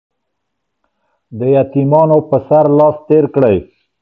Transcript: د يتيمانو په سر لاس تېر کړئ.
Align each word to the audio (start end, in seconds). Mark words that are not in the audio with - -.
د 1.39 1.39
يتيمانو 1.55 2.17
په 2.29 2.37
سر 2.47 2.65
لاس 2.77 2.95
تېر 3.07 3.25
کړئ. 3.35 3.57